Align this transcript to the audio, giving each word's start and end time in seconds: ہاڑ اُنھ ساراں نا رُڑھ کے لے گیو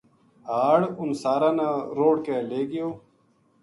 ہاڑ 0.47 0.79
اُنھ 0.99 1.15
ساراں 1.21 1.55
نا 1.57 1.69
رُڑھ 1.97 2.19
کے 2.25 2.37
لے 2.49 2.61
گیو 2.71 2.89